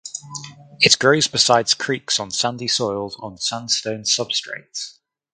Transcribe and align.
It 0.79 0.97
grows 0.97 1.27
beside 1.27 1.77
creeks 1.77 2.19
on 2.19 2.31
sandy 2.31 2.67
soils 2.67 3.15
on 3.19 3.37
sandstone 3.37 4.01
substrates. 4.01 4.97